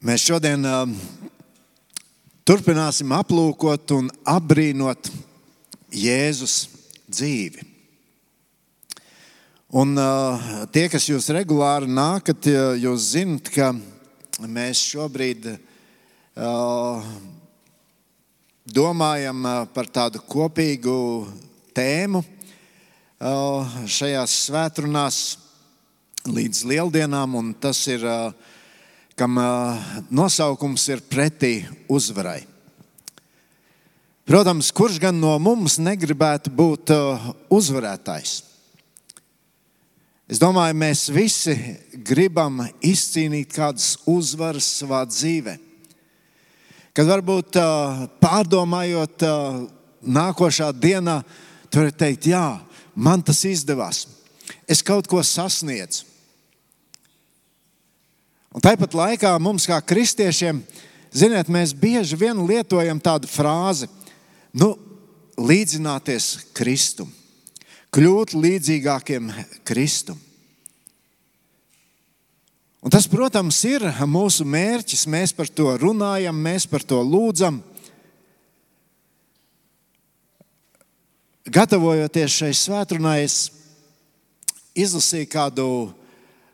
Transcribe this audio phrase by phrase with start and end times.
[0.00, 0.86] Mēs šodien uh,
[2.48, 5.10] turpināsim aplūkot un apbrīnot
[5.92, 6.54] Jēzus
[7.04, 7.66] dzīvi.
[9.76, 12.48] Un, uh, tie, kas jūs regulāri nākat,
[12.80, 13.74] jūs zinat, ka
[14.48, 17.10] mēs šobrīd uh,
[18.64, 19.44] domājam
[19.76, 20.94] par tādu kopīgu
[21.76, 25.20] tēmu uh, šajās svētdienās
[26.24, 28.48] līdz lieldienām, un tas ir uh,
[29.20, 29.36] kam
[30.08, 31.60] nosaukums ir pretī
[31.92, 32.40] uzvarai.
[34.24, 36.92] Protams, kurš gan no mums negribētu būt
[37.52, 38.32] uzvarētājs?
[40.30, 41.52] Es domāju, mēs visi
[42.06, 45.58] gribam izcīnīt kādas uzvaras savā dzīvē.
[46.96, 47.58] Kad varbūt
[48.22, 49.26] pārdomājot
[50.00, 51.20] nākošā dienā,
[51.68, 52.46] tur ir teikt, jā,
[52.94, 54.06] man tas izdevās.
[54.70, 56.09] Es kaut ko sasniedzu.
[58.50, 60.64] Un tāpat laikā mums, kā kristiešiem,
[61.14, 63.86] ziniet, mēs bieži vien lietojam tādu frāzi,
[64.50, 64.72] nu,
[65.38, 67.12] līdzināties Kristum,
[67.94, 69.30] kļūt līdzīgākiem
[69.66, 70.18] Kristum.
[72.80, 75.04] Un tas, protams, ir mūsu mērķis.
[75.12, 77.60] Mēs par to runājam, mēs par to lūdzam.
[81.44, 83.50] Gatavojoties šai svētdienai, es
[84.72, 85.66] izlasīju kādu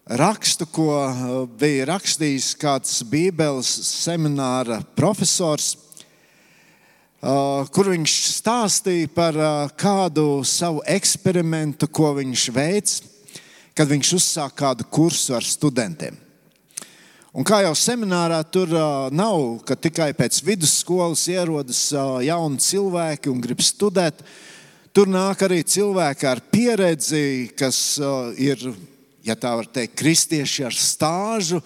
[0.07, 5.75] rakstu, ko uh, bija rakstījis kāds Bībeles semināra profesors,
[7.21, 13.03] uh, kur viņš stāstīja par uh, kādu savu eksperimentu, ko viņš veids,
[13.77, 16.15] kad viņš uzsāka kādu kursu ar studentiem.
[17.37, 18.71] Un kā jau seminārā, tur
[19.13, 21.83] nav, ka tikai pēc vidusskolas ierodas
[22.25, 24.23] jauni cilvēki un grib studēt.
[24.97, 27.99] Tur nāk arī cilvēki ar pieredzi, kas
[28.41, 28.65] ir
[29.27, 31.61] ja tā var teikt, kristieši ar stāžu.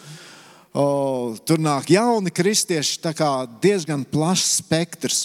[0.71, 3.29] O, tur nāk jauni kristieši, tā kā
[3.63, 5.25] diezgan plašs spektrs.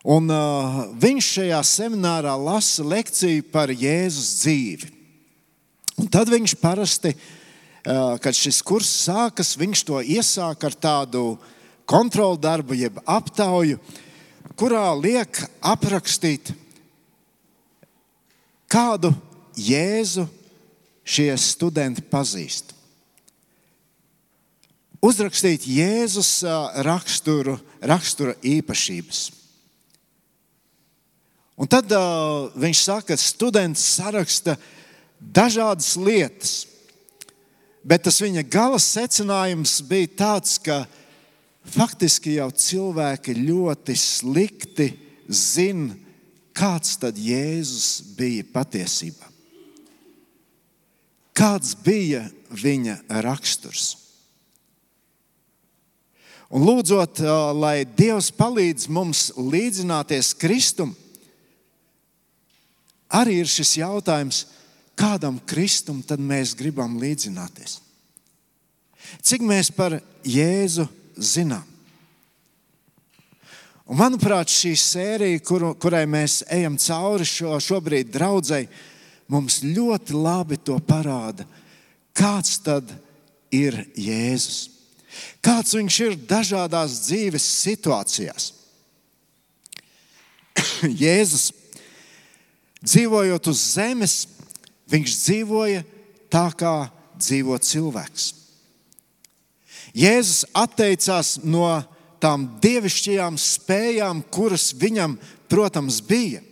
[0.00, 4.88] Un, uh, viņš šajā seminārā lasa lekciju par Jēzus dzīvi.
[6.00, 11.24] Un tad viņš parasti, uh, kad šis kurs sākas, viņš to iesāk ar tādu
[11.88, 13.80] kontrolu darbu, jeb aptauju,
[14.56, 16.52] kurā liek aprakstīt
[18.70, 19.12] kādu
[19.58, 20.28] Jēzu
[21.10, 22.74] šie studenti pazīst.
[25.00, 26.42] Uzrakstīt Jēzus
[26.84, 29.20] raksturu, rakstura īpašības.
[31.60, 34.56] Un tad uh, viņš saka, ka students saraksta
[35.20, 36.52] dažādas lietas,
[37.84, 40.82] bet tas viņa gala secinājums bija tāds, ka
[41.64, 44.92] faktiski jau cilvēki ļoti slikti
[45.28, 45.96] zina,
[46.56, 49.29] kāds tad Jēzus bija patiesībā
[51.40, 53.94] kāds bija viņa raksturs.
[56.50, 57.22] Un lūdzot,
[57.54, 60.96] lai Dievs palīdz mums līdzināties Kristum,
[63.06, 64.42] arī ir šis jautājums,
[64.98, 67.78] kādam Kristum tad mēs gribam līdzināties.
[69.22, 69.96] Cik mēs par
[70.26, 70.84] Jēzu
[71.16, 71.64] zinām?
[73.90, 78.68] Un manuprāt, šī sērija, kur, kurai mēs ejam cauri šo, šobrīd, draudzēji,
[79.30, 81.46] mums ļoti labi to parāda,
[82.16, 82.90] kāds tad
[83.54, 84.68] ir Jēzus.
[85.42, 88.50] Kāds viņš ir dažādās dzīves situācijās.
[91.04, 91.50] Jēzus
[92.82, 94.16] dzīvojot uz zemes,
[94.90, 95.82] viņš dzīvoja
[96.32, 96.74] tā, kā
[97.20, 98.28] dzīvo cilvēks.
[99.96, 101.66] Jēzus atteicās no
[102.22, 105.16] tām dievišķajām spējām, kuras viņam,
[105.50, 106.44] protams, bija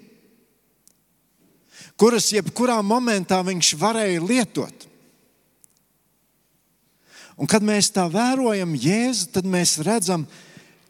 [1.99, 4.87] kuras jebkurā momentā viņš varēja lietot.
[7.39, 10.25] Un kad mēs tā vērojam Jēzu, tad mēs redzam,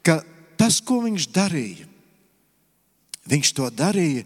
[0.05, 0.21] ka
[0.61, 1.89] tas, ko viņš darīja,
[3.29, 4.25] viņš to darīja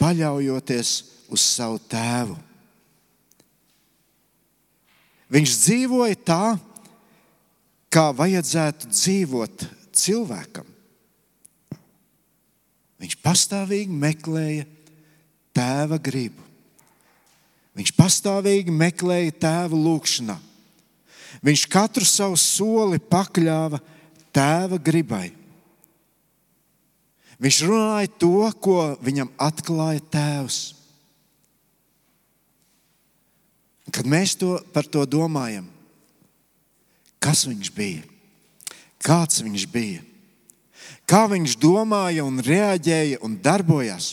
[0.00, 0.94] paļaujoties
[1.30, 2.34] uz savu tēvu.
[5.30, 6.44] Viņš dzīvoja tā,
[7.90, 10.66] kā vajadzētu dzīvot cilvēkam.
[13.00, 14.66] Viņš pastāvīgi meklēja
[15.60, 16.48] tēva gribu.
[17.76, 20.36] Viņš pastāvīgi meklēja tēva lūgšanā.
[21.46, 23.78] Viņš katru savu soli pakļāva
[24.34, 25.30] tēva gribai.
[27.40, 30.58] Viņš runāja to, ko viņam atklāja tēvs.
[33.90, 35.64] Kad mēs to, par to domājam,
[37.18, 38.04] kas viņš bija,
[39.02, 40.04] kāds viņš bija,
[41.10, 44.12] kā viņš domāja, un reaģēja un darbojās,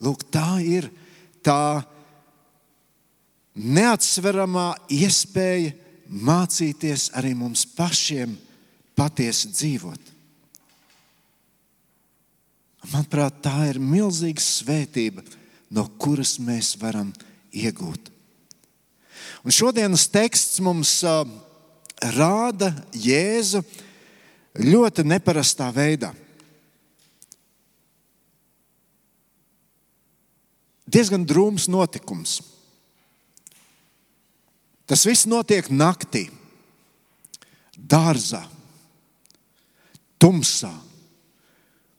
[0.00, 0.88] Lūk, tā ir
[1.44, 1.82] tā
[3.60, 5.74] neatsveramā iespēja
[6.10, 8.32] mācīties arī mums pašiem
[8.98, 10.08] patiesi dzīvot.
[12.90, 15.22] Manuprāt, tā ir milzīga svētība,
[15.70, 17.12] no kuras mēs varam
[17.52, 18.08] iegūt.
[19.44, 20.94] Un šodienas teksts mums
[22.16, 23.62] rāda Jēzu
[24.56, 26.10] ļoti neparastā veidā.
[30.90, 32.40] Diezgan drūms notikums.
[34.90, 36.24] Tas viss notiek naktī,
[37.78, 38.42] dārzā,
[40.18, 40.72] tumsā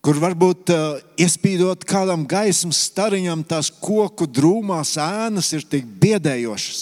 [0.02, 6.82] kur varbūt uh, iespīdot kādam gaismas stariņam, tās koku drūmās ēnas ir tik biedējošas.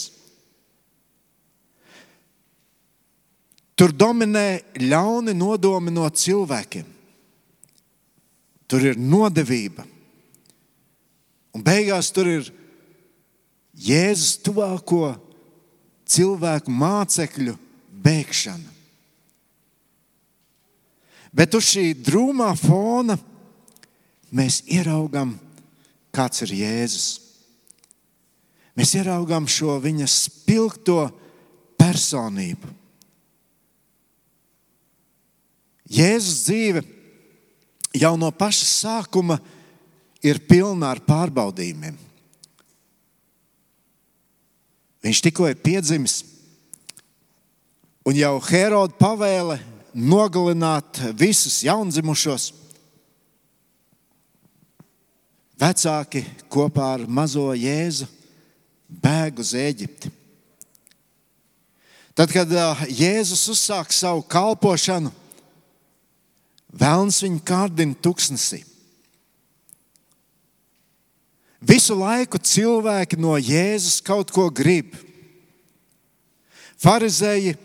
[3.80, 4.48] Tur dominē
[4.80, 6.88] ļauni nodomi no cilvēkiem.
[8.70, 9.86] Tur ir nodevība.
[11.56, 12.50] Un beigās tur ir
[13.80, 15.14] Jēzus tuvāko
[16.10, 17.56] cilvēku mācekļu
[18.04, 18.76] bēgšana.
[21.30, 23.16] Bet uz šī drūmā fona
[24.34, 25.36] mēs ieraugām,
[26.14, 27.08] kāds ir Jēzus.
[28.78, 31.04] Mēs ieraugām šo viņa spilgto
[31.80, 32.76] personību.
[35.90, 36.84] Jēzus dzīve
[37.98, 39.59] jau no paša sākuma ir
[40.50, 41.98] pilna ar pārbaudījumiem.
[45.00, 46.22] Viņš tikko ir piedzimis,
[48.04, 49.60] un jau Heroda pavēle
[49.96, 52.50] nogalināt visus jaundzimušos.
[55.60, 58.08] Vecāki kopā ar mazo Jēzu
[58.90, 60.12] bēg uz Eģipti.
[62.16, 62.52] Tad, kad
[62.92, 65.12] Jēzus uzsāk savu kalpošanu,
[66.70, 68.62] Vēlns viņu kārdina tuksnesī.
[71.60, 74.94] Visu laiku cilvēki no Jēzus kaut ko grib.
[76.80, 77.58] Pharizēji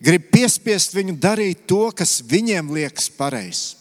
[0.00, 3.76] grib piespiest viņu darīt to, kas viņiem liekas pareizs.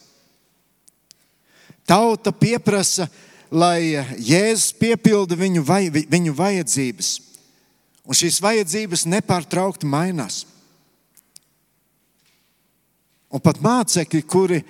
[1.90, 3.10] Tauta pieprasa,
[3.52, 7.10] lai Jēzus piepilda viņu, vai, viņu vajadzības,
[8.06, 10.44] un šīs vajadzības nepārtraukti mainās.
[13.30, 14.62] Un pat mācekļi, kuri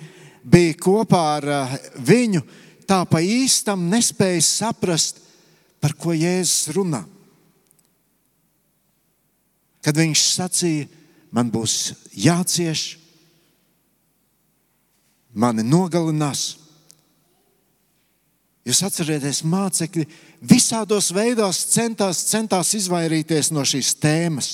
[0.44, 1.76] bija kopā ar eh,
[2.08, 2.42] viņu,
[2.90, 5.20] tā pa īstam nespēja saprast,
[5.80, 7.04] par ko Jēzus runā.
[9.80, 10.88] Kad viņš sacīja,
[11.32, 12.98] man būs jācieš,
[15.32, 16.58] mani nogalinās.
[18.66, 20.04] Jūs atcerieties, mācekļi
[20.44, 24.50] visādos veidos centās, centās izvairīties no šīs tēmas.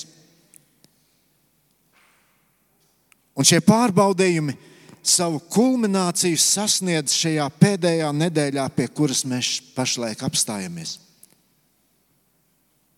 [3.37, 4.55] Un šie pārbaudījumi
[5.09, 10.97] savu kulmināciju sasniedz šajā pēdējā nedēļā, pie kuras mēs pašlaik apstājamies.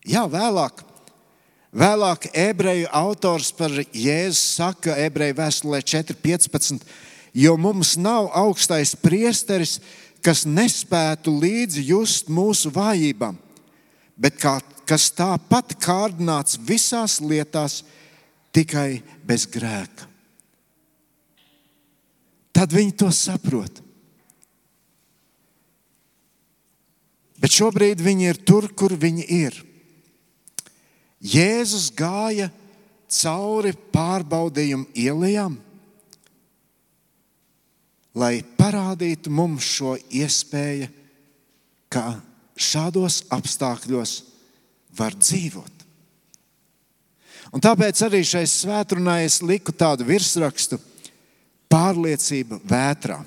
[0.08, 0.86] Jā, vēlāk
[1.70, 6.82] Vēlāk ebreju autors par Jēzu saka, ebreju vēstulē 4.15,
[7.30, 9.76] jo mums nav augstais priesteris,
[10.18, 13.38] kas nespētu līdzi just mūsu vājībām,
[14.18, 17.84] bet kā, kas tāpat kārdināts visās lietās,
[18.50, 20.09] tikai bez grēka.
[22.60, 23.78] Tad viņi to saprot.
[27.40, 29.54] Bet šobrīd viņi ir tur, kur viņi ir.
[31.24, 32.50] Jēzus gāja
[33.08, 35.56] cauri pārbaudījumu ielām,
[38.20, 40.90] lai parādītu mums šo iespēju,
[41.88, 42.20] ka
[42.60, 44.18] šādos apstākļos
[45.00, 45.80] var dzīvot.
[47.56, 50.76] Un tāpēc arī šai svētdienā es liku tādu virsrakstu-
[51.70, 53.20] pārliecība vētrā.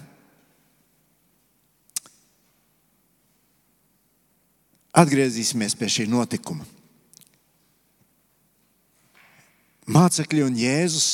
[4.94, 6.68] Atgriezīsimies pie šī notikuma
[9.90, 11.08] mācekļi un Jēzus.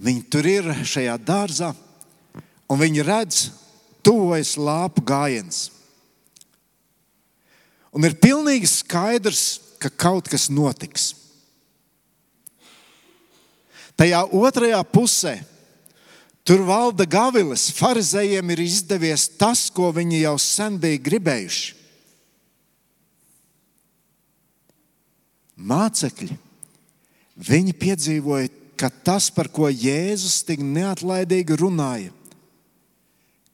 [0.00, 1.74] Viņi tur ir šajā dārzā,
[2.70, 3.50] un viņi redz,
[4.06, 5.68] tuvojas lāpu gājiens.
[7.92, 11.10] Un ir pilnīgi skaidrs, ka kaut kas notiks.
[13.98, 15.34] Tajā otrajā pusē
[16.44, 17.70] tur valda gavilis.
[17.76, 21.76] Pharizējiem ir izdevies tas, ko viņi jau sen bija gribējuši.
[25.60, 26.38] Mācekļi
[27.40, 32.12] Viņi piedzīvoja, ka tas, par ko Jēzus tik neatlaidīgi runāja,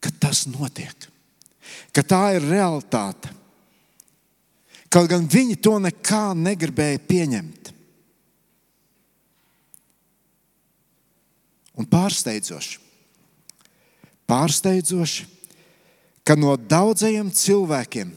[0.03, 1.07] ka tas notiek,
[1.95, 3.31] ka tā ir realitāte.
[4.91, 7.73] Kaut gan viņi to nekā negribēja pieņemt.
[11.77, 12.79] Un pārsteidzoši,
[14.27, 15.27] pārsteidzoši,
[16.27, 18.15] ka no daudzajiem cilvēkiem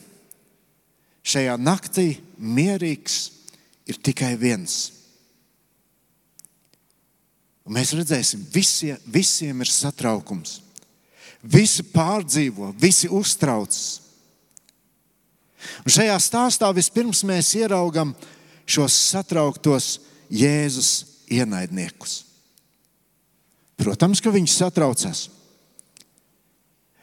[1.30, 2.08] šajā naktī
[2.40, 3.20] mierīgs
[3.90, 4.78] ir tikai viens.
[7.68, 10.58] Un mēs redzēsim, visie, visiem ir satraukums.
[11.44, 14.00] Visi pārdzīvo, visi uztraucas.
[15.86, 18.16] Un šajā stāstā vispirms mēs ieraugam
[18.70, 20.00] šos satrauktos
[20.30, 20.92] Jēzus
[21.30, 22.29] ienaidniekus.
[23.80, 25.28] Protams, ka viņi satraucas.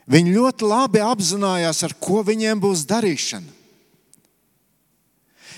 [0.07, 3.57] Viņi ļoti labi apzinājās, ar ko viņiem būs darīšana.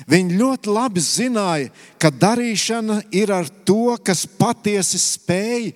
[0.09, 5.73] Viņi ļoti labi zināja, ka darīšana ir ar to, kas patiesi spēj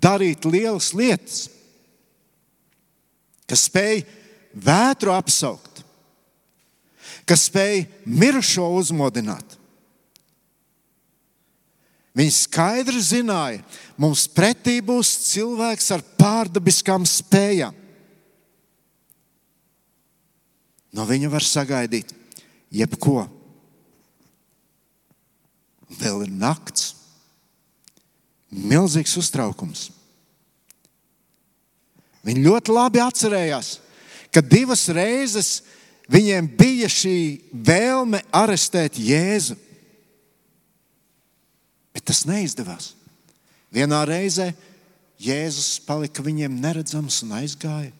[0.00, 1.48] darīt lielas lietas,
[3.50, 4.04] kas spēj
[4.54, 5.82] vētru apsaukt,
[7.26, 9.59] kas spēj mirušo uzmodināt.
[12.16, 13.60] Viņi skaidri zināja,
[14.00, 17.76] mums pretī būs cilvēks ar pārdabiskām spējām.
[20.90, 22.10] No viņa var sagaidīt
[22.74, 23.28] jebko.
[26.00, 26.96] Vēl ir nakts,
[28.50, 29.88] milzīgs uztraukums.
[32.26, 33.78] Viņi ļoti labi atcerējās,
[34.34, 35.60] ka divas reizes
[36.10, 37.16] viņiem bija šī
[37.54, 39.56] vēlme arestēt Jēzu.
[42.00, 42.94] Bet tas neizdevās.
[43.68, 44.54] Vienā reizē
[45.20, 47.90] Jēzus palika viņiem neredzams un aizgāja.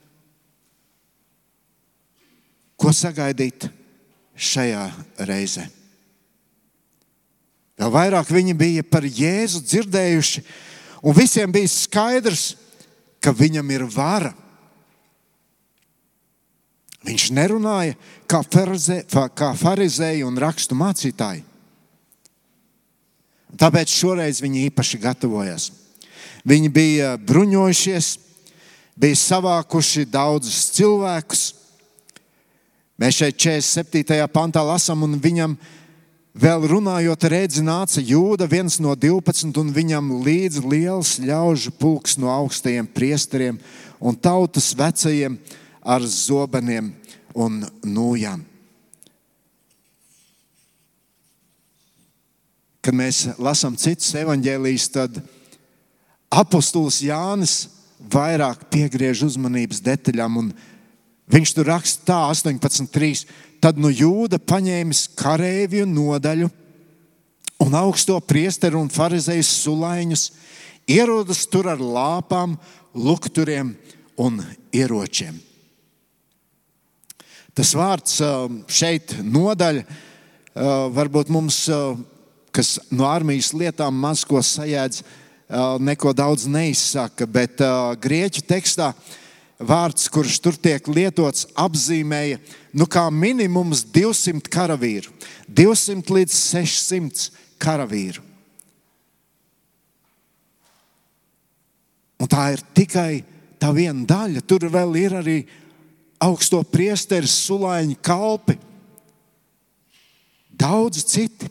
[2.81, 3.67] Ko sagaidīt
[4.41, 4.87] šajā
[5.29, 5.67] reizē?
[7.77, 10.45] Vēl vairāk viņi bija par Jēzu dzirdējuši,
[11.05, 12.55] un visiem bija skaidrs,
[13.21, 14.33] ka viņam ir vara.
[17.05, 19.03] Viņš nerunāja kā, farizē,
[19.37, 21.50] kā farizēji un rakstu mācītāji.
[23.59, 25.71] Tāpēc šoreiz viņi īpaši gatavojās.
[26.47, 28.13] Viņi bija bruņojušies,
[29.01, 31.49] bija savākuši daudzus cilvēkus
[33.01, 34.27] Mēs šeit 47.
[34.29, 35.55] pantā lasām, un viņam
[36.37, 42.29] vēl runājot, redzi, nāca jūda, viens no 12, un viņam līdzi liels ļaužu pulks no
[42.29, 43.57] augstajiem priesteriem
[44.05, 45.39] un tautas vecajiem
[45.81, 46.93] ar zobeniem
[47.33, 48.45] un nūjām.
[52.81, 55.21] Kad mēs lasām citus evaņģēlījus, tad
[56.33, 57.55] apustulis Jānis
[58.01, 60.39] vairāk piegriež uzmanības detaļām
[61.31, 63.27] Viņš tur raksta tā, 18.3.
[63.63, 66.49] Tad nu jūda paņēmis kareivju nodaļu
[67.61, 70.25] un augsto priesteru un farizēju sulaiņus,
[70.91, 72.57] ierodas tur ar lāpām,
[72.97, 73.75] lukturiem
[74.19, 74.41] un
[74.75, 75.37] ieročiem.
[77.55, 78.17] Tas vārds
[78.73, 79.85] šeit, nodaļa,
[80.97, 81.61] varbūt mums,
[82.55, 85.19] kas no armijas lietām maz ko sajēdz, uh,
[85.81, 87.63] neko daudz neizsaka, bet
[88.01, 88.93] grieķu tekstā
[89.61, 92.39] vārds, kurš tur tiek lietots, apzīmēja
[92.73, 95.13] nu, kā minimums 200 karavīru,
[95.49, 97.31] 200 līdz 600
[97.61, 98.25] karavīru.
[102.21, 103.23] Un tā ir tikai
[103.61, 104.43] tā viena daļa.
[104.45, 105.39] Tur vēl ir arī
[106.21, 108.59] augsto priesteru, sulāņu kalpi.
[110.61, 111.49] Daudz citi,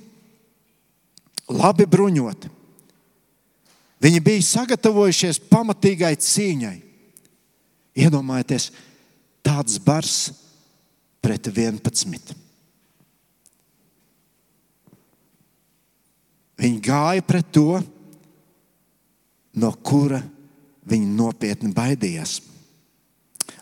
[1.60, 2.52] labi bruņoti.
[4.00, 6.78] Viņi bija sagatavojušies pamatīgai cīņai.
[8.00, 8.70] Iedomājieties,
[9.44, 10.20] tāds bars
[11.20, 12.36] pret 11.
[16.60, 17.80] Viņi gāja pret to,
[19.60, 20.22] no kura
[20.90, 22.40] viņi nopietni baidījās.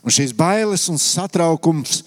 [0.06, 2.04] Un šīs bailes un satraukums,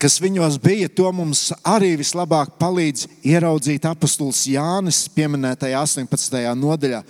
[0.00, 6.42] kas viņos bija, to mums arī vislabāk palīdz ieraudzīt apustulis Jānis, pieminētajā 18.
[6.58, 7.02] nodaļā.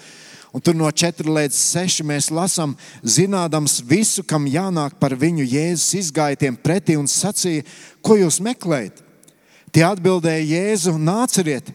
[0.57, 2.73] Un tur no 4 līdz 6 mēs lasām,
[3.05, 7.67] zinādams visu, kam jānāk par viņu, Jēzus izgāja tiem pretī un sacīja,
[8.01, 9.03] ko jūs meklējat?
[9.75, 11.75] Tie atbildēja, Jēzu, nāciet!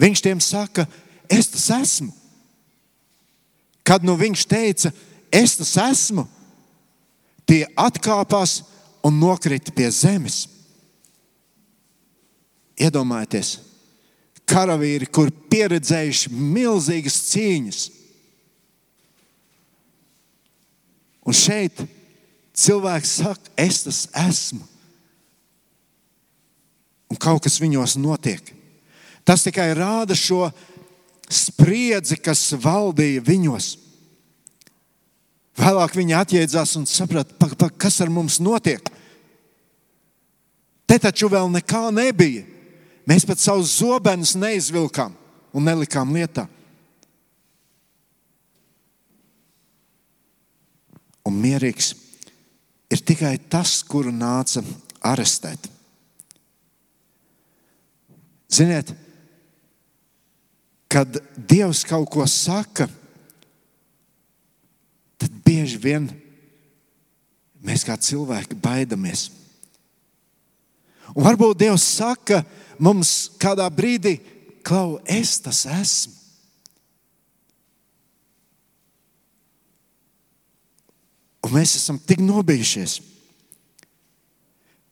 [0.00, 0.86] Viņš tiem saka,
[1.28, 2.12] es tas esmu.
[3.86, 4.92] Kad nu viņš teica,
[5.32, 6.24] es tas esmu,
[7.48, 8.62] tie atkāpās
[9.06, 10.44] un nokrita pie zemes.
[12.76, 13.54] Iedomājieties,
[14.48, 17.84] karavīri, kur pieredzējuši milzīgas cīņas,
[21.26, 21.82] Un šeit
[22.56, 24.62] cilvēks saka, es tas esmu.
[27.10, 28.52] Un kaut kas viņos notiek.
[29.26, 30.46] Tas tikai rāda šo
[31.26, 33.72] spriedzi, kas valdīja viņos.
[35.56, 38.86] Vēlāk viņi atjēdzās un saprata, pa, pa, kas ar mums notiek.
[40.86, 42.44] Te taču vēl nekā nebija.
[43.06, 45.14] Mēs pat savus zobenus neizvilkām
[45.54, 46.46] un nelikām lietā.
[51.26, 51.92] un mierīgs
[52.92, 54.62] ir tikai tas, kuru nāca
[55.06, 55.66] arestēt.
[58.52, 58.92] Ziniet,
[60.86, 62.86] kad Dievs kaut ko saka,
[65.18, 66.06] tad bieži vien
[67.66, 69.26] mēs kā cilvēki baidamies.
[71.14, 72.42] Un varbūt Dievs saka
[72.82, 74.18] mums kādā brīdī,
[74.66, 76.14] klau, es tas esmu.
[81.46, 82.98] Un mēs esam tik nobijušies.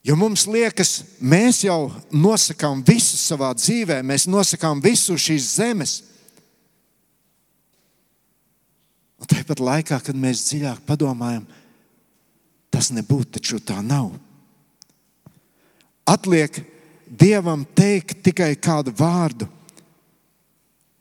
[0.04, 5.94] Jo mums liekas, mēs jau nosakām visu savā dzīvē, mēs nosakām visu šīs zemes.
[9.16, 11.47] Un tāpat laikā, kad mēs dziļāk padomājam,
[12.68, 14.12] tas nebūtu taču tā nav.
[16.04, 16.61] Atliek
[17.08, 19.46] Dievam teikt tikai kādu vārdu,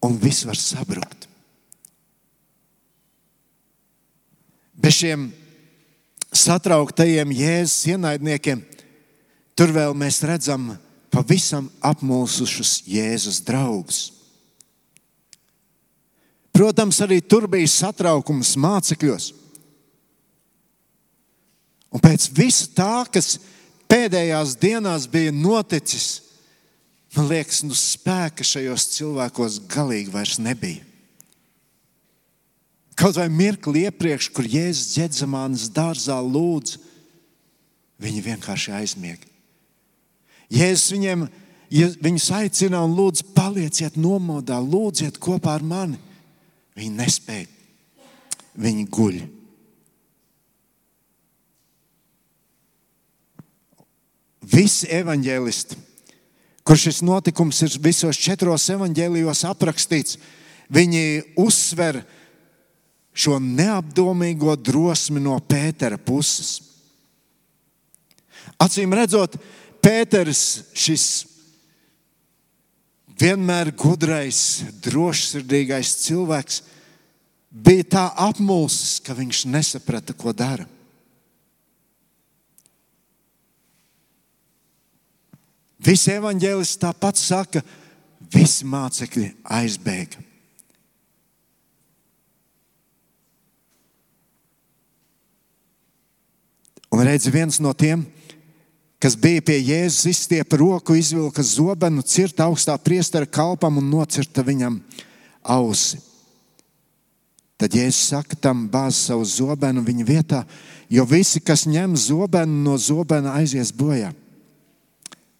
[0.03, 1.27] un viss var sabrukt.
[4.77, 5.29] Bez šiem
[6.33, 8.63] satrauktajiem Jēzus ienaidniekiem,
[9.55, 10.73] tur vēl mēs redzam
[11.13, 14.01] pavisam apmulsušus Jēzus draugus.
[16.53, 19.31] Protams, arī tur bija satraukums mācekļos.
[21.93, 23.37] Un pēc visa tā, kas
[23.93, 26.23] pēdējās dienās bija noticis,
[27.13, 30.81] man liekas, nu, spēka šajos cilvēkos galīgi vairs nebija.
[32.97, 36.77] Kaut vai mirkli iepriekš, kur Jēzus ģēdzamānas dārzā lūdz,
[38.01, 39.29] viņi vienkārši aizmiega.
[40.53, 41.25] Jēzus viņiem,
[42.03, 45.97] viņus aicina un lūdz, palieciet nomodā, lūdziet kopā ar mani.
[46.77, 47.49] Viņi nespēja,
[48.61, 49.23] viņi guļ.
[54.43, 55.77] Visi evaņģēlisti,
[56.67, 60.17] kur šis notikums ir visos četros evaņģēlijos aprakstīts,
[60.73, 62.01] viņi uzsver,
[63.13, 66.57] šo neapdomīgo drosmi no Pētera puses.
[68.57, 69.37] Acīm redzot,
[69.83, 70.41] Pēters,
[70.73, 71.05] šis
[73.19, 76.61] vienmēr gudrais, drošsirdīgais cilvēks,
[77.53, 80.65] bija tā apmulsis, ka viņš nesaprata, ko dara.
[85.83, 87.61] Visi evaņģēlisti tāpat saka,
[88.31, 90.21] visi mācekļi aizbēga.
[96.93, 98.05] Un redz, viens no tiem,
[99.01, 104.77] kas bija pie Jēzus, izstiepa roku, izvilka zobenu, cirta augstā priestera kalpam un nocirta viņam
[105.41, 105.99] ausi.
[107.57, 110.43] Tad Jēzus saka tam bāz savu zobenu viņa vietā,
[110.87, 114.13] jo visi, kas ņem zobenu no zobena, aizies bojā.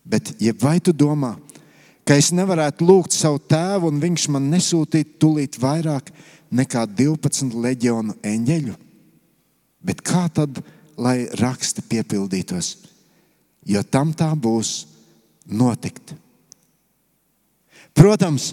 [0.03, 1.35] Bet, ja vai tu domā,
[2.03, 6.11] ka es nevarētu lūgt savu tēvu, un viņš man nesūtītu tūlīt vairāk
[6.51, 8.77] nekā 12 leģionu eņģeļu?
[9.83, 10.63] Bet kā tad?
[10.97, 12.75] lai raksti piepildītos,
[13.65, 14.83] jo tam tā būs
[15.49, 16.13] notikt.
[17.93, 18.51] Protams,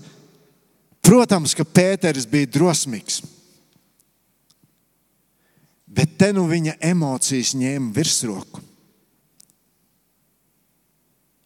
[1.05, 3.21] protams, ka Pēters bija drosmīgs,
[5.91, 8.67] bet te nu viņa emocijas ņēma virsroku.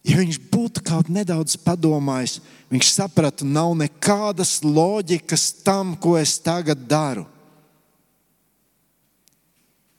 [0.05, 2.37] Ja viņš būtu kaut nedaudz padomājis,
[2.69, 7.25] viņš saprata, nav nekādas loģikas tam, ko es tagad daru.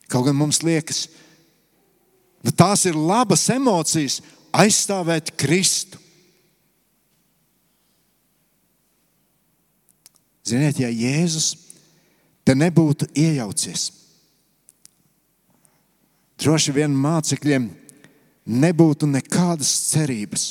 [0.06, 1.24] Kaut gan mums liekas, ka
[2.46, 4.20] nu, tās ir labas emocijas
[4.54, 5.98] aizstāvēt Kristu.
[10.46, 11.56] Ziniet, ja Jēzus
[12.46, 13.88] te nebūtu iejaucies,
[16.38, 17.66] droši vien mācekļiem
[18.46, 20.50] nebūtu nekādas cerības.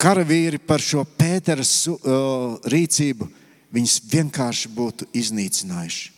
[0.00, 3.28] Karavīri par šo Pētera uh, rīcību
[3.70, 6.14] viņus vienkārši būtu iznīcinājuši.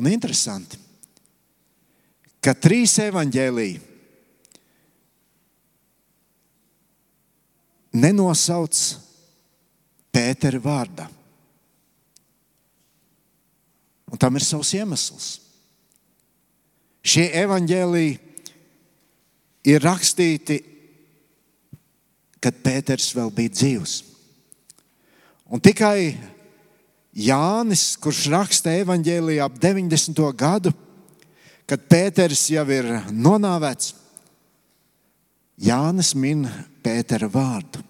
[0.00, 0.78] Un interesanti,
[2.42, 3.80] ka trīs evaņģēlīji
[8.00, 8.82] nenosauc
[10.10, 11.06] Pētera vārdā.
[14.10, 15.28] Un tam ir savs iemesls.
[17.00, 18.18] Šie evaņģēlīji
[19.72, 20.58] ir rakstīti,
[22.40, 23.94] kad Pēters vēl bija dzīvs.
[25.50, 26.14] Un tikai
[27.16, 30.22] Jānis, kurš raksta evanģēlijā ap 90.
[30.38, 30.72] gadu,
[31.68, 33.94] kad Pēters jau ir nonāvēts,
[35.60, 36.46] Jānis min
[36.80, 37.82] Pētera vārdu.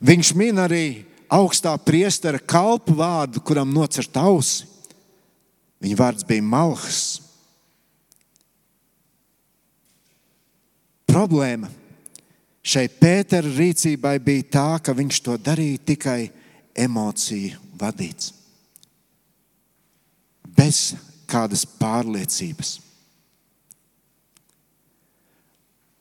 [0.00, 0.86] Viņš min arī
[1.32, 4.64] augstā priestera kalpu vārdu, kuram nocert ausi.
[5.82, 7.25] Viņa vārds bija Malhs.
[11.06, 11.70] Problēma
[12.66, 16.20] šai Pētera rīcībai bija tā, ka viņš to darīja tikai
[16.76, 18.32] emociju vadīts.
[20.56, 20.96] Bez
[21.28, 22.76] kādas pārliecības.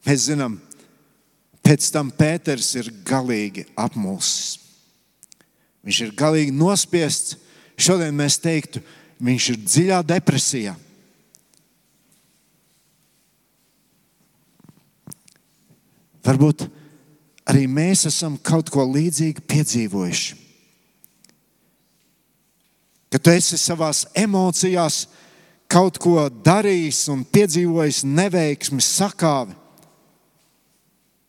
[0.06, 0.60] Mēs zinām,
[1.66, 4.62] pēc tam Pēters ir galīgi apmulsis.
[5.86, 7.38] Viņš ir galīgi nospiests.
[7.78, 8.82] Šodien mēs teiktu,
[9.22, 10.76] viņš ir dziļā depresijā.
[16.26, 16.66] Varbūt
[17.46, 20.42] arī mēs esam kaut ko līdzīgu piedzīvojuši.
[23.14, 25.06] Kad tu esi savā emocijās
[25.72, 29.56] kaut ko darījis un piedzīvojis neveiksmi, sakāvi,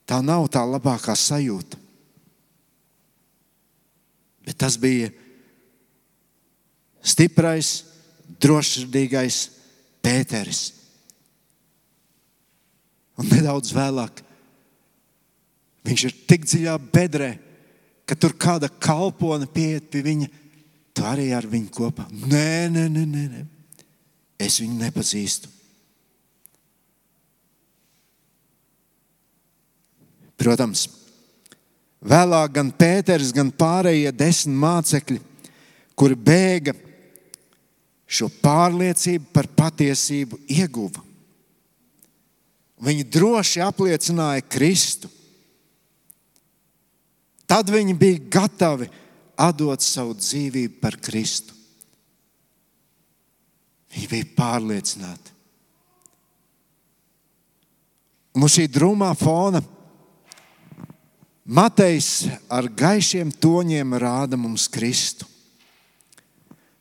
[0.08, 1.78] tā nav tā labākā sajūta.
[4.46, 5.10] Bet tas bija
[7.06, 7.82] stiprais,
[8.42, 9.40] drošsirdīgais
[10.02, 10.68] Pēteris.
[13.18, 14.25] Un nedaudz vēlāk
[15.86, 17.30] viņš ir tik dziļā bedrē,
[18.06, 20.28] ka tur kāda kalpone pieiet pie viņa.
[20.96, 22.06] Tu arī ar viņu kopā.
[22.10, 23.42] Nē, nē, nē, nē, nē.
[24.40, 25.50] es viņu nepazīstu.
[30.36, 30.86] Protams,
[32.06, 35.18] Vēlāk gan Pēters, gan pārējie desmit mācekļi,
[35.98, 36.74] kuri bēga,
[38.06, 41.02] šo pārliecību par patiesību ieguva.
[42.86, 45.10] Viņi droši apliecināja Kristu.
[47.46, 48.88] Tad viņi bija gatavi
[49.38, 51.54] atdot savu dzīvību par Kristu.
[53.94, 55.32] Viņi bija pārliecināti.
[58.36, 59.62] Un uz šī drūmā fona
[61.46, 65.28] Matejs ar gaišiem toņiem rāda mums Kristu.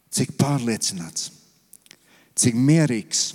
[0.09, 1.27] Cik pārliecināts,
[2.33, 3.27] cik mierīgs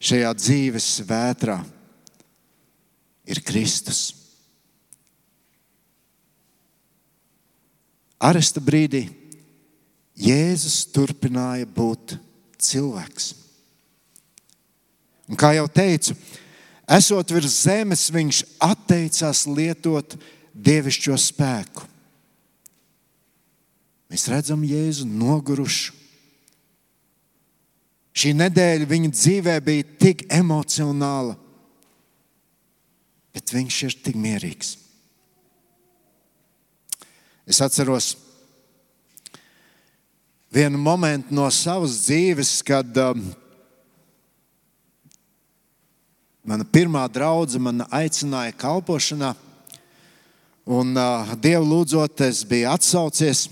[0.00, 1.58] šajā dzīves vētrā
[3.28, 4.17] ir Kristus.
[8.18, 9.06] Aresta brīdī
[10.18, 12.16] Jēzus turpināja būt
[12.58, 13.30] cilvēks.
[15.28, 16.16] Un kā jau teicu,
[16.90, 20.16] esot virs zemes, viņš atteicās lietot
[20.56, 21.86] dievišķo spēku.
[24.08, 25.94] Mēs redzam Jēzu nogurušu.
[28.18, 31.36] Šī nedēļa viņa dzīvē bija tik emocionāla,
[33.30, 34.72] bet viņš ir tik mierīgs.
[37.48, 38.12] Es atceros
[40.52, 43.24] vienu momentu no savas dzīves, kad um,
[46.44, 49.32] mana pirmā draudzene man aicināja kalpošanā.
[50.68, 53.48] Un uh, Dievu lūdzot, es biju atsaucies.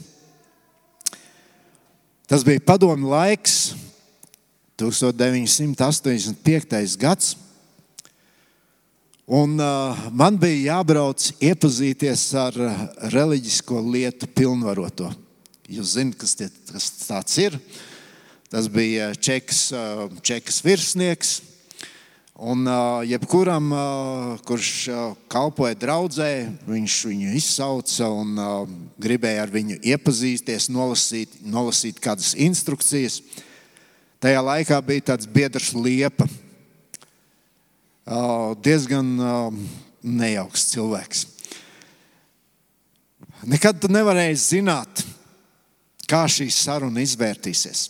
[2.28, 3.72] Tas bija padomu laiks,
[4.76, 7.00] 1985.
[7.00, 7.45] gads.
[9.26, 12.54] Un, uh, man bija jābrauc iepazīties ar
[13.10, 15.10] reliģisko lietu pilnvaroto.
[15.66, 17.58] Jūs zināt, kas, tie, kas tas ir.
[18.46, 21.40] Tas bija čekas, uh, čekas virsnieks,
[22.36, 24.90] Un uh, jebkuram, uh, kurš
[25.32, 28.36] kalpoja draudzē, viņš viņu izsauca un
[29.00, 33.22] gribēja ar viņu iepazīties, nolasīt, nolasīt kādas instrukcijas.
[34.20, 36.28] Tajā laikā bija tāds biedrs liepa.
[38.07, 39.09] Diezgan
[40.07, 41.25] nejauks cilvēks.
[43.51, 45.03] Nekad tu nevarēji zināt,
[46.07, 47.83] kā šī saruna izvērtīsies.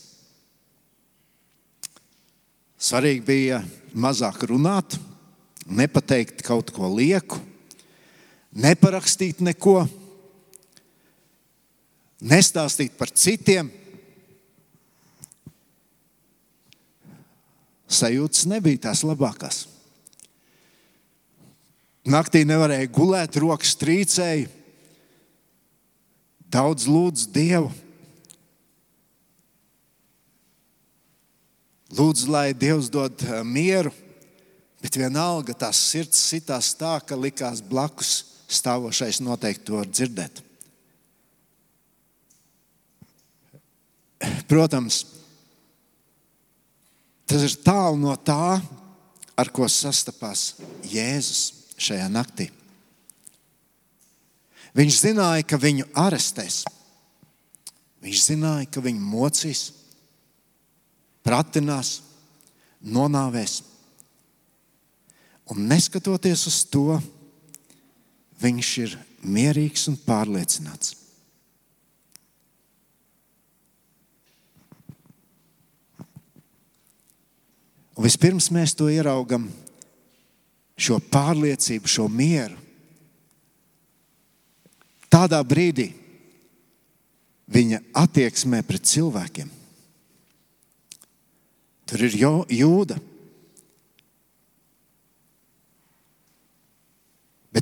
[2.81, 3.61] Svarīgi bija
[3.93, 4.97] mazāk runāt,
[5.69, 7.39] nepateikt kaut ko lieku,
[8.57, 9.83] neparakstīt neko,
[12.25, 13.69] nestāstīt par citiem.
[17.87, 19.65] Sajūtas nebija tās labākās.
[22.07, 24.47] Naktī nevarēja gulēt, rokas trīcēja,
[26.55, 27.73] daudz lūdzu Dievu.
[31.97, 33.91] Lūdzu, lai Dievs dod eh, mieru,
[34.83, 38.15] bet vienalga tās sirds sitās tā, ka likās blakus
[38.47, 40.43] stāvošais noteikti to var dzirdēt.
[44.47, 45.03] Protams,
[47.27, 48.59] tas ir tālu no tā,
[49.37, 50.53] ar ko sastapās
[50.87, 52.49] Jēzus šajā naktī.
[54.77, 56.65] Viņš zināja, ka viņu arestēs.
[58.05, 59.71] Viņš zināja, ka viņu mocīs
[61.27, 62.01] pratinās,
[62.85, 63.63] nonāvēs.
[65.51, 67.01] Un neskatoties uz to,
[68.43, 70.95] viņš ir mierīgs un pārliecināts.
[77.97, 79.49] Un vispirms mēs to ieraugam,
[80.77, 82.57] šo pārliecību, šo mieru.
[85.13, 85.91] Tādā brīdī
[87.53, 89.51] viņa attieksmē pret cilvēkiem.
[91.87, 92.17] Tur ir
[92.51, 92.99] jūda.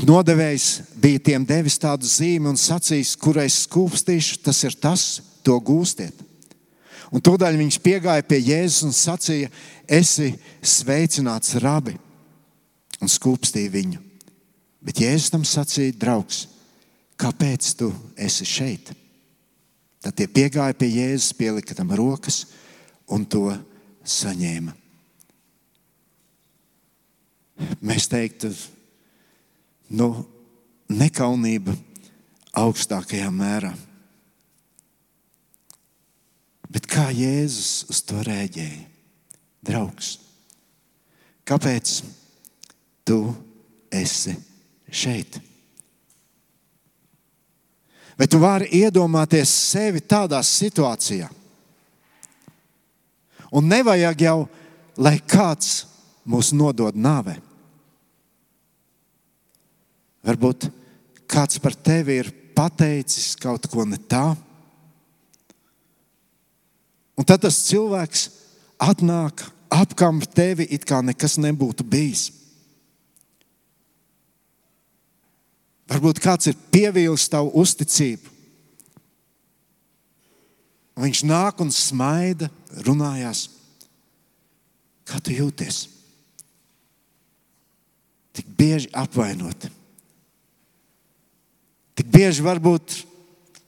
[0.08, 0.68] nodevējs
[1.00, 5.04] bija tiem devis tādu zīmi un sacījis, kurais skūpstīšu, tas ir tas,
[5.44, 6.16] to gūstiet.
[7.14, 9.50] Un tūdaļ viņš piegāja pie Jēzus un sacīja,
[9.86, 10.32] esi
[10.64, 11.94] sveicināts, rabi,
[13.04, 14.00] un skūpstīja viņu.
[14.84, 16.44] Bet Jēzus tam sacīja, draugs,
[17.20, 17.90] kāpēc tu
[18.20, 18.92] esi šeit?
[20.04, 22.42] Tad tie piegāja pie Jēzus, pielika tam rokas
[23.12, 23.46] un to
[24.04, 24.74] saņēma.
[27.84, 28.50] Mēs teiktu,
[29.94, 30.10] nu,
[30.90, 31.76] nekaunība
[32.58, 33.70] augstākajā mērā.
[36.74, 38.82] Bet kā Jēzus uz to rēģēja?
[39.64, 40.18] Draugs,
[41.48, 42.02] kāpēc
[43.04, 43.18] tu
[43.92, 44.34] esi
[44.90, 45.40] šeit?
[48.18, 51.26] Vai tu vari iedomāties sevi tādā situācijā?
[53.54, 54.38] Un nevajag jau,
[54.98, 55.84] lai kāds
[56.26, 57.36] mūs nodod nāvē.
[60.24, 60.70] Varbūt
[61.30, 64.32] kāds par tevi ir pateicis kaut ko ne tā.
[67.14, 68.24] Un tad tas cilvēks
[68.82, 72.30] atnāk, apkamp tevi, it kā nekas nebūtu bijis.
[75.90, 78.32] Varbūt kāds ir pievīlis tavu uzticību.
[80.94, 82.48] Viņš nāk un smaida,
[82.86, 83.48] runājās.
[85.04, 85.84] Kā tu jūties?
[88.34, 89.70] Tik bieži apvainoti.
[91.94, 93.02] Tik bieži varbūt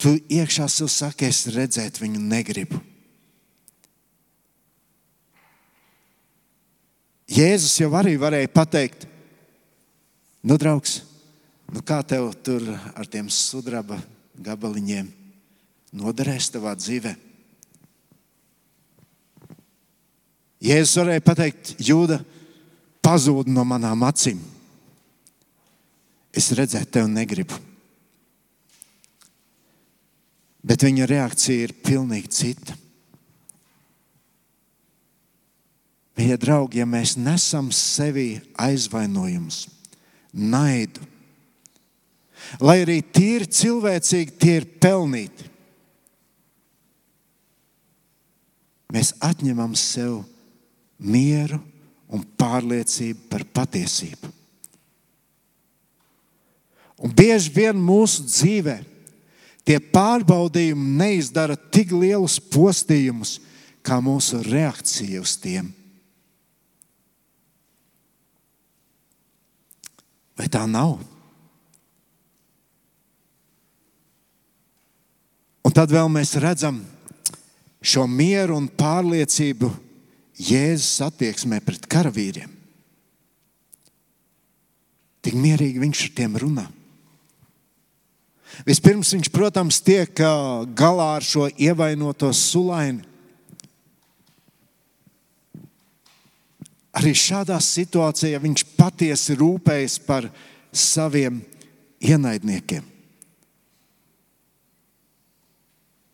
[0.01, 2.81] tu iekšā sev saki, es redzēt viņu negribu.
[7.27, 9.07] Jēzus jau arī varēja pateikt,
[10.47, 11.01] nu, draugs,
[11.73, 13.99] Nu, kā tev tur ar tiem sudraba
[14.39, 15.09] gabaliņiem
[15.97, 17.17] noderēs tavā dzīvē?
[20.67, 22.21] Jēzus varēja pateikt, Jūda,
[23.05, 24.39] pazūd no manām acīm.
[26.37, 27.59] Es redzēt tevi negribu.
[30.67, 32.75] Bet viņa reakcija ir pilnīgi cita.
[36.17, 39.67] Mīļie draugi, ja mēs nesam sevī aizvainojumus,
[40.33, 41.05] naidu,
[42.61, 45.51] lai arī tīri cilvēcīgi tie ir pelnīti.
[48.95, 50.21] Mēs atņemam sev
[51.03, 51.59] mieru
[52.13, 54.31] un pārliecību par patiesību.
[57.03, 58.77] Un bieži vien mūsu dzīvē
[59.67, 63.41] tie pārbaudījumi neizdara tik lielus postījumus,
[63.85, 65.69] kā mūsu reakcija uz tiem.
[70.37, 70.99] Vai tā nav?
[75.77, 76.79] Tad vēl mēs redzam
[77.85, 79.69] šo mieru un pārliecību
[80.37, 82.49] Jēzus attieksmē pret karavīriem.
[85.25, 86.65] Tik mierīgi viņš ar tiem runā.
[88.65, 93.05] Vispirms viņš, protams, tiek galā ar šo ievainoto sulaini.
[96.97, 100.31] Arī šādā situācijā viņš patiesi rūpējas par
[100.73, 101.43] saviem
[102.01, 102.96] ienaidniekiem.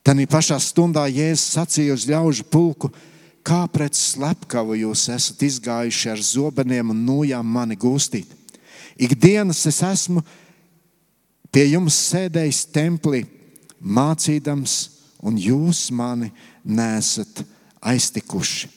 [0.02, 2.90] Tad pašā stundā Jēzus sacīja uz ļaužu pulku,
[3.46, 8.26] kā pret slepkavu jūs esat izgājuši ar zobeniem un nojām mani gūstīt.
[8.98, 10.22] Ikdienas es esmu
[11.54, 13.22] pie jums sēdējis templī,
[13.78, 14.74] mācīdams,
[15.22, 16.32] un jūs mani
[16.64, 17.44] nesat
[17.78, 18.70] aiztikuši.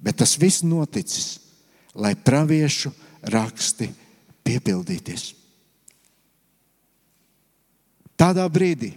[0.00, 1.40] Bet tas viss noticis,
[1.94, 2.92] lai praviešu
[3.34, 3.90] raksti
[4.46, 5.34] piepildīties.
[8.20, 8.94] Tādā brīdī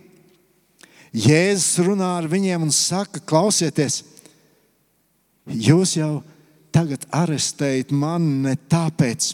[1.13, 4.01] Jēzus runā ar viņiem un saka, klausieties,
[5.45, 6.23] jūs jau
[6.73, 9.27] tagad arestējat mani ne tāpēc,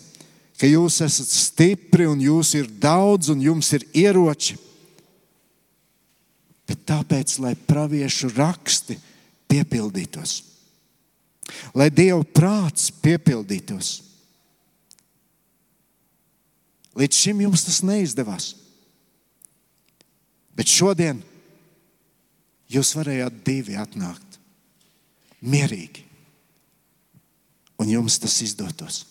[0.60, 4.58] ka jūs esat stipri un jūs ir daudz un jums ir ieroči,
[6.68, 9.00] bet tāpēc, lai praviešu raksti
[9.50, 10.36] piepildītos,
[11.74, 13.96] lai Dieva prāts piepildītos.
[17.00, 18.52] Līdz šim jums tas neizdevās.
[20.58, 21.22] Bet šodien
[22.70, 24.38] Jūs varējāt divi atnākt
[25.42, 26.04] mierīgi,
[27.82, 29.04] un jums tas izdotos.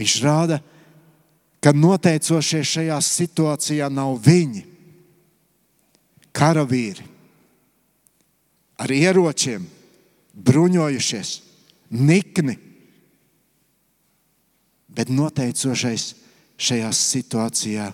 [0.00, 0.58] Viņš rāda,
[1.62, 4.64] ka noteicošie šajā situācijā nav viņi,
[6.34, 7.06] karavīri,
[8.82, 9.68] ar ieročiem,
[10.32, 11.32] bruņojušies,
[11.94, 12.56] nikni.
[14.92, 16.08] Bet noteicošais
[16.60, 17.86] šajā situācijā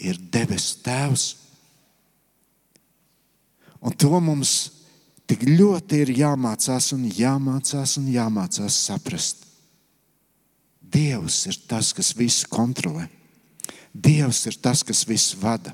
[0.00, 1.26] ir debesu Tēvs.
[3.80, 4.54] Un to mums
[5.30, 9.46] tik ļoti ir jāmācās un jāmācās un jāmācās saprast.
[10.80, 13.06] Dievs ir tas, kas visu kontrolē.
[13.94, 15.72] Dievs ir tas, kas visu vada.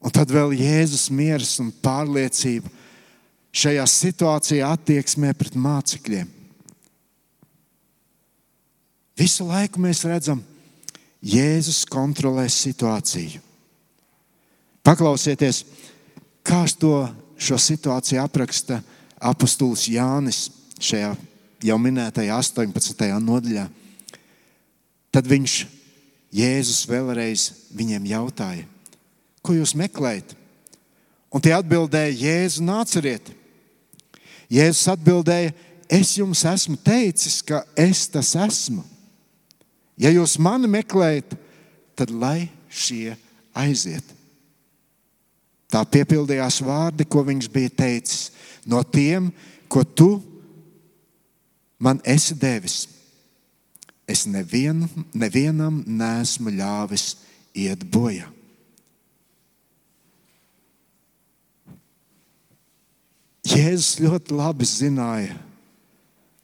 [0.00, 2.70] Un tad vēl Jēzus miers un pārliecība
[3.52, 6.30] šajā situācijā attieksmē pret mācekļiem.
[9.20, 10.40] Visu laiku mēs redzam,
[11.20, 13.42] Jēzus kontrolē situāciju.
[14.90, 15.62] Paklausieties,
[16.42, 17.04] kā to
[17.38, 18.80] šo situāciju apraksta
[19.22, 20.48] apustulis Jānis
[20.82, 21.12] šajā
[21.62, 23.06] jau minētajā 18.
[23.22, 23.68] nodaļā.
[25.14, 25.54] Tad viņš,
[26.34, 28.66] Jēzus, vēlreiz viņiem jautāja,
[29.42, 30.34] ko jūs meklējat?
[31.30, 33.30] Un tie atbildēja, Jēzu, nāciet!
[34.50, 35.54] Jēzus atbildēja,
[35.86, 38.82] es jums esmu teicis, ka es tas esmu.
[39.94, 41.38] Ja jūs mani meklējat,
[41.94, 43.14] tad lai šie
[43.54, 44.18] aiziet.
[45.70, 48.30] Tā piepildījās vārdi, ko viņš bija teicis.
[48.66, 49.30] No tiem,
[49.70, 50.10] ko tu
[51.78, 52.82] man esi devis,
[54.10, 57.14] es nevienu, nevienam nesmu ļāvis
[57.54, 58.26] iet bojā.
[63.50, 65.38] Jēzus ļoti labi zināja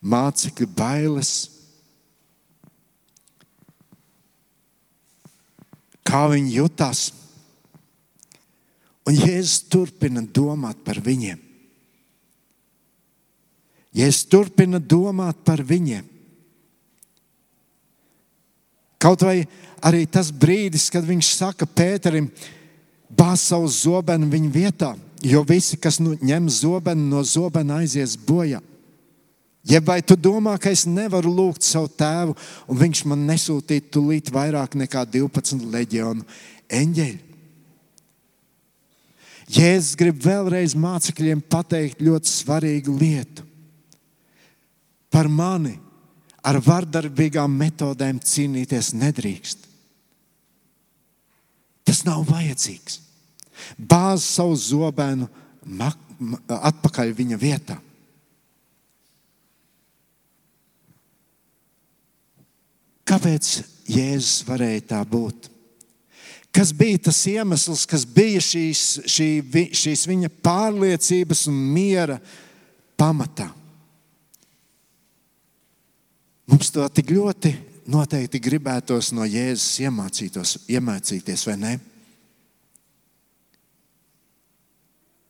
[0.06, 1.32] mācekļu bailes,
[6.06, 7.08] kā viņi jutās.
[9.06, 11.38] Un Jēzus turpina domāt par viņiem.
[13.96, 16.04] Jēzus turpina domāt par viņiem.
[19.00, 19.44] Kaut vai
[19.84, 22.30] arī tas brīdis, kad viņš saka Pēterim,
[23.12, 28.62] bāz savu zobenu viņa vietā, jo visi, kas nu, ņem zobenu no zobena, aizies bojā.
[29.66, 32.36] Ja vai tu domā, ka es nevaru lūgt savu tēvu,
[32.70, 36.26] un viņš man nesūtītu tūlīt vairāk nekā 12 leģionu
[36.70, 37.25] eņģeļu?
[39.46, 43.44] Jēzus grib vēlreiz mācekļiem pateikt ļoti svarīgu lietu.
[45.10, 45.76] Par mani
[46.46, 49.64] ar vardarbīgām metodēm cīnīties nedrīkst.
[51.86, 53.00] Tas nav vajadzīgs.
[53.78, 55.28] Bāz savu zobenu
[56.50, 57.78] atpakaļ viņa vietā.
[63.06, 63.52] Kāpēc
[63.86, 65.46] Jēzus varēja tā būt?
[66.56, 69.28] Kas bija tas iemesls, kas bija šīs, šī,
[69.76, 72.16] šīs viņa pārliecības un miera
[72.96, 73.50] pamatā?
[76.48, 77.52] Mums to tik ļoti
[77.92, 81.74] noteikti gribētos no Jēzus iemācīties, vai ne?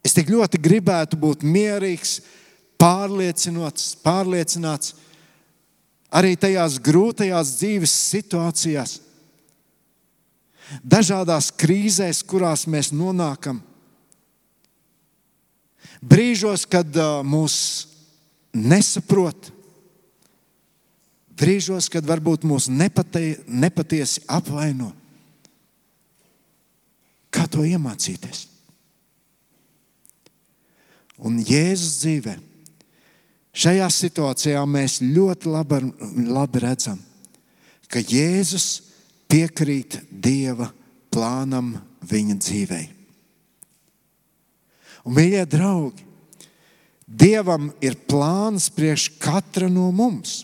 [0.06, 2.20] Es tik ļoti gribētu būt mierīgs,
[2.78, 4.94] pārliecināts, pārliecināts
[6.14, 9.00] arī tajās grūtajās dzīves situācijās,
[10.82, 13.60] dažādās krīzēs, kurās mēs nonākam.
[16.02, 16.90] Brīžos, kad
[17.24, 17.56] mūs
[18.56, 19.50] nesaprot,
[21.36, 24.92] brīžos, kad varbūt mūs nepatie, nepatiesi apvaino.
[27.32, 28.46] Kā to iemācīties?
[31.16, 32.36] Un Jēzus dzīvē
[33.56, 35.80] šajā situācijā mēs ļoti labi,
[36.28, 36.98] labi redzam,
[37.88, 38.85] ka Jēzus
[39.30, 40.70] piekrīt Dieva
[41.12, 41.74] plānam
[42.06, 42.82] viņa dzīvē.
[45.06, 46.04] Un, mīļie draugi,
[47.06, 50.40] Dievam ir plāns priekš katra no mums.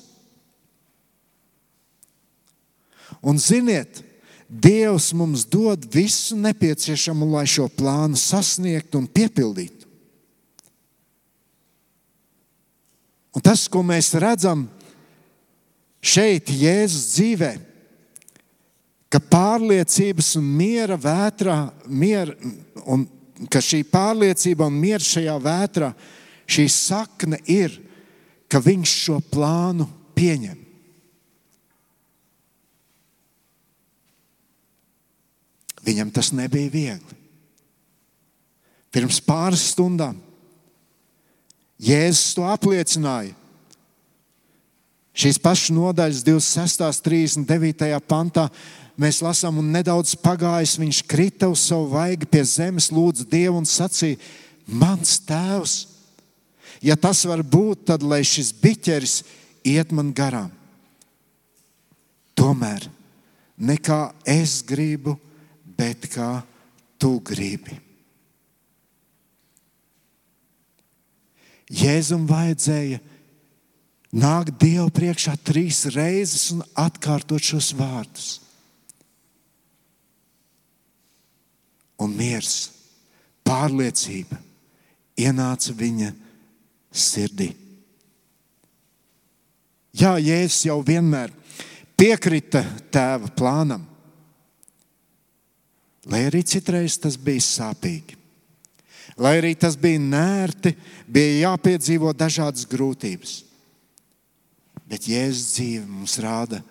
[3.19, 3.99] Un ziniet,
[4.47, 9.89] Dievs mums dod visu nepieciešamo, lai šo plānu sasniegtu un piepildītu.
[13.33, 14.67] Un tas, ko mēs redzam
[16.05, 17.53] šeit, Jēzus dzīvē,
[19.13, 21.57] ka pārliecības un miera vētrā,
[21.93, 22.33] miera,
[22.89, 23.05] un
[23.53, 25.93] ka šī pārliecība un miera šajā vētrā,
[26.49, 27.77] šī sakne ir,
[28.49, 30.59] ka viņš šo plānu pieņem.
[35.83, 37.17] Viņam tas nebija viegli.
[38.93, 40.21] Pirms pāris stundām
[41.83, 43.35] Jēzus to apliecināja.
[45.13, 47.03] Šīs pašas nodaļas, 26.
[47.05, 47.99] 39.
[48.09, 48.47] pantā,
[49.01, 53.69] mēs lasām, un nedaudz pagājis, viņš krita uz savu vaigu pie zemes, lūdza Dievu un
[53.69, 54.21] sacīja:
[54.67, 55.77] Mans tēvs,
[56.85, 59.23] ja tas var būt, tad lai šis biķeris
[59.65, 60.51] iet man garām.
[62.39, 62.89] Tomēr
[63.61, 65.17] nekā es gribu,
[65.77, 66.43] bet kā
[66.99, 67.79] tu gribi.
[71.73, 73.01] Jēzum vajadzēja
[74.13, 78.42] nākt Dievu priekšā trīs reizes un atkārtot šos vārdus.
[82.03, 82.71] Un miers,
[83.47, 84.39] pārliecība
[85.23, 86.11] ienāca viņa
[86.93, 87.53] sirdī.
[89.93, 91.33] Jā, Jēzus jau vienmēr
[92.01, 93.85] piekrita tēva plānam,
[96.09, 98.17] lai arī citreiz tas bija sāpīgi.
[99.21, 100.73] Lai arī tas bija nērti,
[101.05, 103.43] bija jāpiedzīvo dažādas grūtības.
[104.89, 106.63] Bet Jēzus dzīve mums rāda,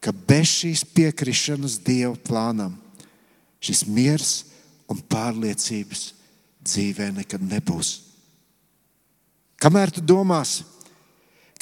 [0.00, 2.78] ka bez šīs piekrišanas Dieva plānam
[3.62, 4.32] šis miers
[4.90, 6.12] un pārliecības
[6.62, 7.92] dzīvē nekad nebūs.
[9.62, 10.64] Kamēr tu domāsi,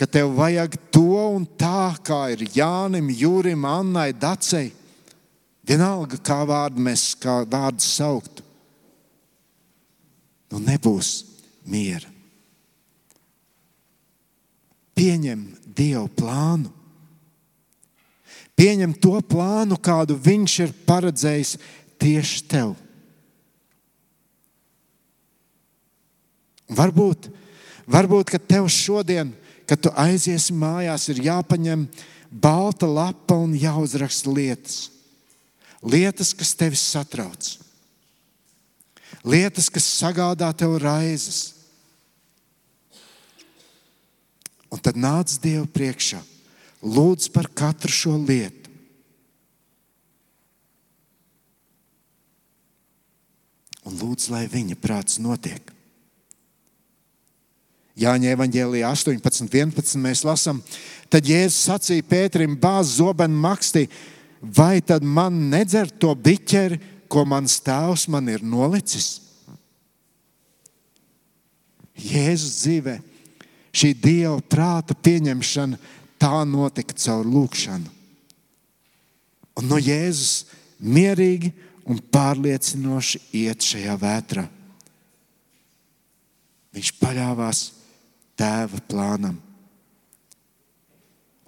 [0.00, 4.70] ka tev vajag to un tā, kā ir Jānim, Jūrim, Annai, Dacei,
[5.68, 8.46] vienalga, kā vārdu mēs kā vārdu sauktu,
[10.50, 11.12] nu nebūs
[11.68, 12.08] miera.
[14.96, 15.44] Pieņem
[15.76, 16.72] Dievu plānu.
[18.58, 21.54] Pieņem to plānu, kādu Viņš ir paredzējis
[22.00, 22.74] tieši tev.
[26.70, 27.28] Varbūt,
[27.90, 29.32] varbūt tev šodien,
[29.66, 31.84] kad tu aiziesi mājās, ir jāpaņem
[32.30, 34.88] balta lapa un jāuzraksta lietas.
[35.80, 37.54] Lietas, kas tevi satrauc,
[39.24, 41.56] lietas, kas sagādā tev raizes.
[44.70, 46.20] Un tad nāc Dievu priekšā,
[46.84, 48.68] lūdz par katru šo lietu.
[53.88, 55.72] Un lūdz, lai viņa prāts notiek.
[57.98, 60.60] Jāņa evanģēlijā 18, 11 mēs lasām,
[61.10, 63.88] tad Jēzus sacīja Pēterim, bāz zobenu makstī,
[64.40, 66.78] vai tad man nedzer to biķeri,
[67.10, 69.18] ko mans tēvs man ir nolicis?
[72.00, 72.94] Jēzus dzīvē
[73.76, 75.78] šī Dieva prāta pieņemšana
[76.20, 77.90] tā notika caur lūgšanu.
[79.60, 80.46] Un no Jēzus
[80.80, 81.50] mierīgi
[81.90, 84.46] un pārliecinoši iet šajā vētrā.
[86.70, 87.62] Viņš paļāvās
[88.40, 89.36] tēva plānam.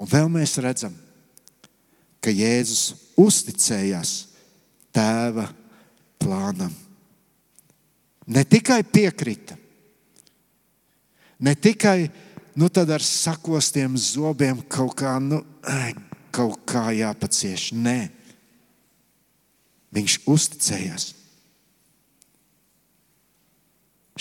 [0.03, 0.95] Un vēl mēs redzam,
[2.23, 4.13] ka Jēzus uzticējās
[4.95, 5.49] tēva
[6.21, 6.73] plānam.
[8.33, 9.57] Ne tikai piekrita,
[11.43, 12.07] ne tikai
[12.55, 15.41] nu, ar sakostiem zobiem kaut kā, nu,
[16.35, 17.73] kaut kā jāpacieš.
[17.75, 18.11] Nē,
[19.95, 21.09] viņš uzticējās.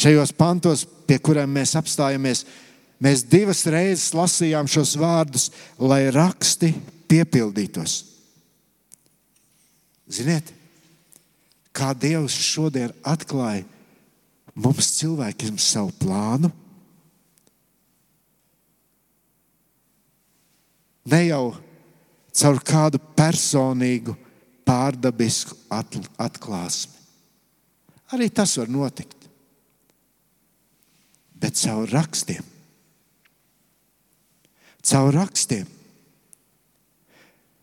[0.02, 2.46] Šajos pantos, pie kuriem mēs apstājamies,
[3.04, 6.70] mēs divas reizes lasījām šos vārdus, lai raksti
[7.12, 7.98] piepildītos.
[10.08, 10.54] Ziniet,
[11.76, 13.68] kā Dievs šodien atklāja
[14.56, 16.48] mums cilvēkiem savu plānu?
[21.12, 21.46] Ne jau
[22.40, 24.16] caur kādu personīgu,
[24.64, 27.02] pārdabisku atklāsmi.
[28.16, 29.21] Arī tas var notikt
[31.42, 32.46] bet caur rakstiem.
[34.86, 35.68] Caur rakstiem.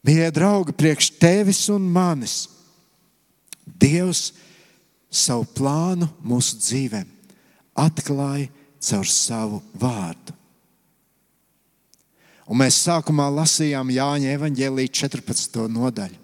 [0.06, 2.46] Mīļie draugi, priekš tevis un manis,
[3.78, 4.32] Dievs
[5.12, 7.10] savu plānu mūsu dzīvēm
[7.78, 8.48] atklāja
[8.82, 10.34] caur savu vārdu.
[12.48, 15.66] Un mēs sākumā lasījām Jāņa evanģēlīja 14.
[15.68, 16.16] nodaļu.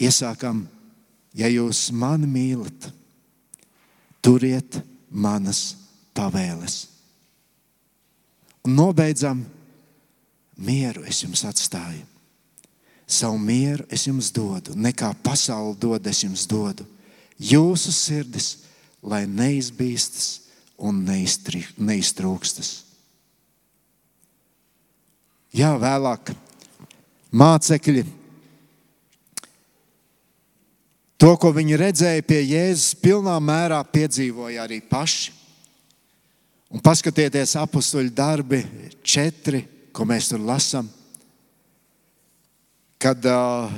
[0.00, 0.64] Iesākam,
[1.36, 2.88] ja jūs mani mīlat,
[4.24, 5.74] turiet manas
[6.16, 6.86] pavēles.
[8.64, 9.44] Un nobeidzam,
[10.56, 12.06] mieru es jums atstāju.
[13.04, 16.86] Savu mieru es jums dodu, nekā pasaule dod, es jums dodu.
[17.36, 18.64] Jūsu sirdis,
[19.04, 20.48] lai neizbīstas
[20.80, 22.70] un neiztrūkstas.
[25.54, 26.32] Jā, vēlāk
[27.30, 28.06] mācekļi
[31.20, 35.32] To, ko viņi redzēja pie Jēzus, pilnā mērā piedzīvoja arī paši.
[36.74, 38.64] Un paskatieties, apakstuļu darbi,
[39.06, 39.62] četri,
[39.94, 40.88] ko mēs tur lasām.
[42.98, 43.70] Kad uh,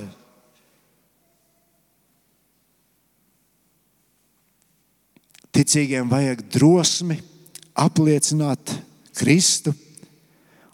[5.52, 7.18] ticīgiem vajag drosmi
[7.76, 8.72] apliecināt
[9.16, 9.74] Kristu,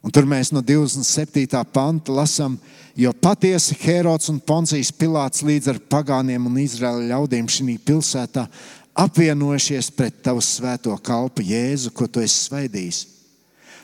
[0.02, 1.64] un tur mēs no 27.
[1.72, 2.58] panta lasām,
[2.94, 8.44] Jo patiesi Herods un Poncijas Pilārs līdz ar pagāniem un Izraēla ļaudīm šajā pilsētā
[8.92, 13.00] apvienojušies pret tavu svēto kalpu Jēzu, ko tu esi svaidījis.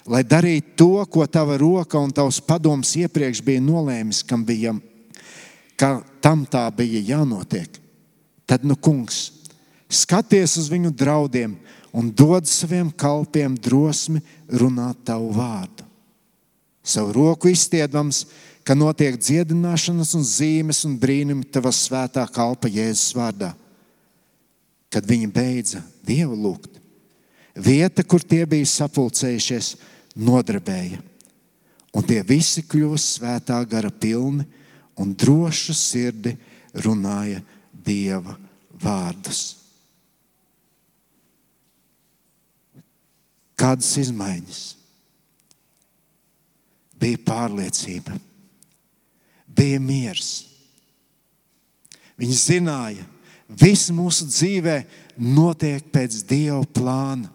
[0.08, 4.74] Lai darītu to, ko tava roka un tavs padoms iepriekš bija nolēmis, kam bija,
[5.80, 7.80] ka tam tā bija jānotiek.
[8.48, 9.30] Tad, nu, kungs,
[9.88, 11.56] skaties uz viņu draudiem
[11.96, 14.20] un dod saviem kalpiem drosmi
[14.52, 15.87] runāt tavu vārdu.
[16.88, 18.24] Savu roku izstiedams,
[18.64, 23.52] ka notiek dziedināšanas un zīmes un brīnumi tava svētā kalpa Jēzus vārdā.
[24.88, 26.78] Kad viņi beidza Dievu lūgt,
[27.52, 29.74] vieta, kur tie bija sapulcējušies,
[30.16, 31.02] nodarbēja.
[31.96, 34.46] Un tie visi kļūst svētā gara pilni
[35.00, 36.34] un drošu sirdi
[36.84, 38.36] runāja Dieva
[38.80, 39.58] vārdus.
[43.58, 44.77] Kādas izmaiņas?
[46.98, 48.16] Bija pārliecība,
[49.46, 50.32] bija miers.
[52.18, 53.18] Viņi zināja, ka
[53.48, 54.80] viss mūsu dzīvē
[55.22, 57.30] notiek pēc Dieva plāna.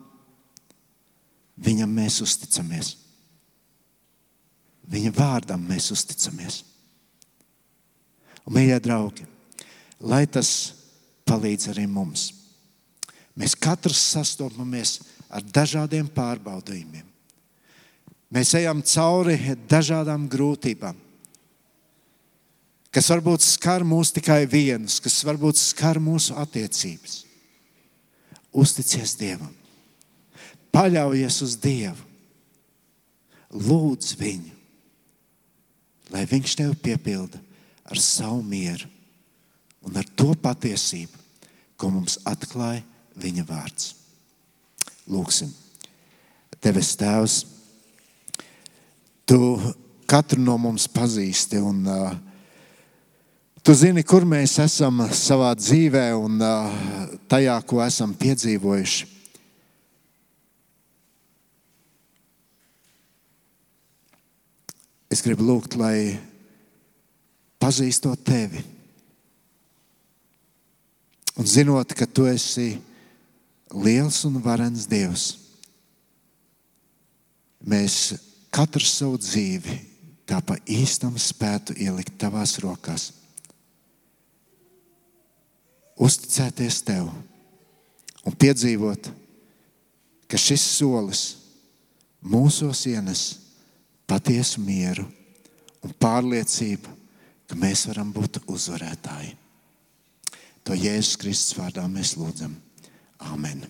[1.63, 2.95] Viņam mēs uzticamies.
[4.89, 6.63] Viņa vārdam mēs uzticamies.
[8.43, 9.25] Un, mīļie draugi,
[10.03, 10.49] lai tas
[11.29, 12.27] palīdz arī mums.
[13.39, 14.99] Mēs katrs sastopamies
[15.33, 17.12] ar dažādiem pārbaudījumiem.
[18.33, 19.35] Mēs ejam cauri
[19.69, 20.97] dažādām grūtībām,
[22.93, 27.19] kas varbūt skar mūs tikai vienus, kas varbūt skar mūsu attiecības.
[28.53, 29.53] Uzticies Dievam,
[30.73, 32.09] paļaujies uz Dievu,
[33.53, 34.53] lūdz viņu,
[36.13, 37.41] lai Viņš tevi piepilda
[37.89, 38.89] ar savu mieru
[39.85, 41.21] un ar to patiesību,
[41.77, 42.81] ko mums atklāja
[43.13, 43.91] Viņa vārds.
[45.05, 45.51] Lūksim,
[46.63, 47.43] Tevis Tēvs,
[49.25, 49.39] Tu
[50.09, 52.13] katru no mums pazīsti un uh,
[53.63, 56.73] Tu zini, kur mēs esam savā dzīvē un uh,
[57.31, 59.05] tajā, ko esam piedzīvojuši.
[65.15, 66.19] Es gribu lūgt, lai
[67.63, 68.65] pazīstot tevi
[71.39, 72.73] un zinot, ka tu esi
[73.71, 75.29] liels un varens Dievs,
[77.63, 78.01] mēs
[78.53, 79.79] katru savu dzīvi
[80.29, 83.11] tā pa īstam spētu ielikt tavās rokās
[86.03, 87.09] uzticēties tev
[88.23, 89.09] un piedzīvot,
[90.27, 91.23] ka šis solis
[92.23, 93.23] mūsos ienes
[94.09, 95.05] patiesu mieru
[95.83, 96.97] un pārliecību,
[97.47, 99.35] ka mēs varam būt uzvarētāji.
[100.63, 102.55] To Jēzus Kristus vārdā mēs lūdzam.
[103.27, 103.65] Amen.